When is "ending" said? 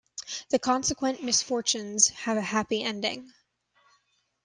2.81-3.31